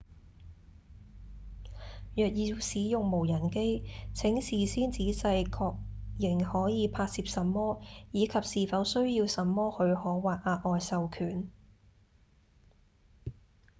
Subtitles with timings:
[2.15, 3.83] 若要使用無人機
[4.15, 5.75] 請事先仔細確
[6.17, 7.79] 認可以拍攝什麼
[8.11, 11.51] 以及是否需要什麼許可或額外授權